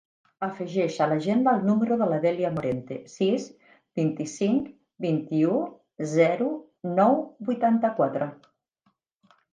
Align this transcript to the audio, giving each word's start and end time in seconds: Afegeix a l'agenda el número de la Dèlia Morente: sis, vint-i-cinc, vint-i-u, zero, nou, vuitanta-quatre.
Afegeix 0.45 0.95
a 1.03 1.05
l'agenda 1.09 1.51
el 1.57 1.65
número 1.65 1.97
de 2.01 2.07
la 2.13 2.17
Dèlia 2.23 2.51
Morente: 2.55 2.97
sis, 3.17 3.45
vint-i-cinc, 4.01 4.71
vint-i-u, 5.07 5.61
zero, 6.15 6.51
nou, 7.01 7.23
vuitanta-quatre. 7.51 8.33